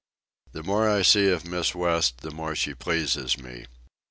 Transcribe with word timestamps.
The 0.53 0.63
more 0.63 0.89
I 0.89 1.03
see 1.03 1.29
of 1.29 1.45
Miss 1.45 1.75
West 1.75 2.21
the 2.21 2.31
more 2.31 2.55
she 2.55 2.73
pleases 2.73 3.37
me. 3.37 3.67